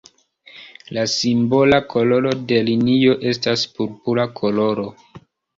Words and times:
La 0.97 1.03
simbola 1.15 1.79
koloro 1.95 2.31
de 2.53 2.59
linio 2.71 3.15
estas 3.33 3.67
purpura 3.77 4.29
koloro. 4.41 4.91